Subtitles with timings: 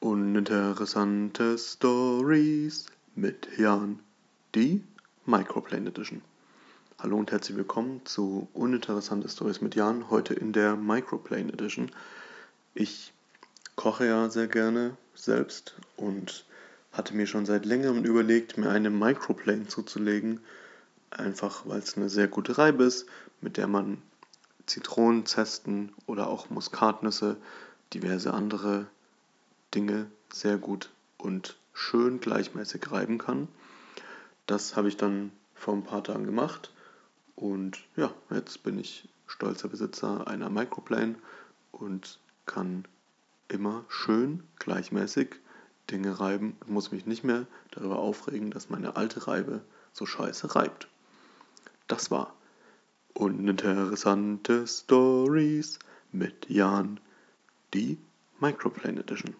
[0.00, 3.98] Uninteressante Stories mit Jan,
[4.54, 4.84] die
[5.26, 6.22] Microplane Edition.
[7.00, 11.90] Hallo und herzlich willkommen zu Uninteressante Stories mit Jan, heute in der Microplane Edition.
[12.74, 13.12] Ich
[13.74, 16.44] koche ja sehr gerne selbst und
[16.92, 20.38] hatte mir schon seit längerem überlegt, mir eine Microplane zuzulegen,
[21.10, 23.06] einfach weil es eine sehr gute Reibe ist,
[23.40, 24.00] mit der man
[24.66, 27.36] Zitronen, Zesten oder auch Muskatnüsse,
[27.92, 28.86] diverse andere
[29.74, 33.48] Dinge sehr gut und schön gleichmäßig reiben kann.
[34.46, 36.72] Das habe ich dann vor ein paar Tagen gemacht
[37.34, 41.16] und ja, jetzt bin ich stolzer Besitzer einer Microplane
[41.72, 42.84] und kann
[43.48, 45.36] immer schön gleichmäßig
[45.90, 50.54] Dinge reiben und muss mich nicht mehr darüber aufregen, dass meine alte Reibe so scheiße
[50.54, 50.88] reibt.
[51.86, 52.34] Das war
[53.14, 55.78] uninteressante Stories
[56.12, 57.00] mit Jan,
[57.74, 57.98] die
[58.40, 59.34] Microplane Edition.